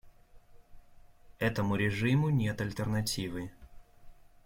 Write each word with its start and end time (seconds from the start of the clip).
Этому 1.37 1.75
режиму 1.75 2.31
нет 2.31 2.59
альтернативы. 2.61 3.51